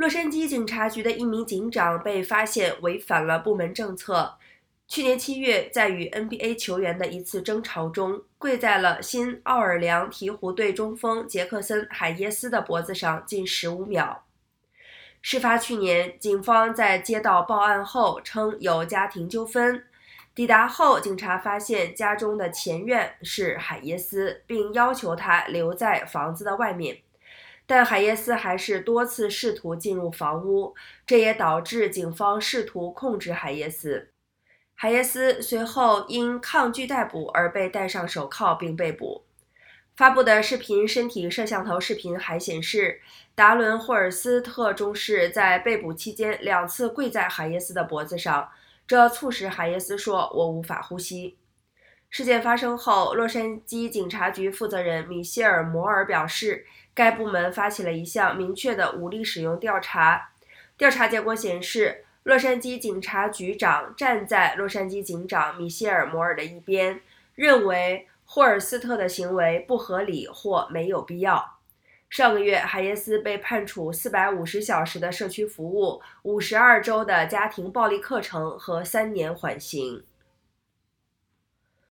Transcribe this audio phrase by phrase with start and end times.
[0.00, 4.38] 洛杉矶警察局的一名警长被发现违反了部门政策。
[4.88, 14.24] 去年七月，在与 NBA 球员的一次争吵中，跪在了新奥尔良鹈鹕队中锋杰克森·海耶斯的脖子上近十五秒。
[15.20, 19.84] 事发去年，警方在接到报案后称有家庭纠纷。
[20.34, 27.02] 抵达后，警察发现家中的前院是海耶斯，并要求他留在房子的外面。
[27.70, 30.74] 但海耶斯还是多次试图进入房屋，
[31.06, 34.10] 这也导致警方试图控制海耶斯。
[34.74, 39.22] 海耶斯随后因抗拒逮捕而被戴上手铐并被捕。
[39.94, 43.00] 发布的视频身体摄像头视频还显示，
[43.36, 48.48] 达伦·霍尔斯特中士在被捕期间两次跪在海耶斯的脖子上，
[48.84, 51.38] 这促使海耶斯说：“我无法呼吸。”
[52.10, 60.32] 事件发生后，洛杉矶警察局负责人米歇尔·摩尔表示，该部门发起了一项明确的武力使用调查。
[60.76, 67.00] 调查结果显示，洛杉矶警察局长站在洛杉矶警长米歇尔·摩尔的一边，
[67.36, 71.58] 认为霍尔斯特的行为不合理或没有必要。
[72.08, 80.02] 上个月，海耶斯被判处450小时的社区服务、52周的家庭暴力课程和三年缓刑。